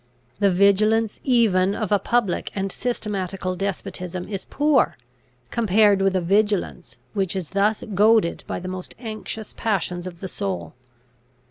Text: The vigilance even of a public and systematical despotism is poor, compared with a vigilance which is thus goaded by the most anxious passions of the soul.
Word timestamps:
The 0.39 0.49
vigilance 0.49 1.19
even 1.23 1.75
of 1.75 1.91
a 1.91 1.99
public 1.99 2.49
and 2.55 2.71
systematical 2.71 3.55
despotism 3.55 4.27
is 4.27 4.45
poor, 4.45 4.97
compared 5.51 6.01
with 6.01 6.15
a 6.15 6.21
vigilance 6.21 6.97
which 7.13 7.35
is 7.35 7.51
thus 7.51 7.83
goaded 7.93 8.43
by 8.47 8.59
the 8.59 8.67
most 8.67 8.95
anxious 8.97 9.53
passions 9.55 10.07
of 10.07 10.19
the 10.19 10.27
soul. 10.27 10.73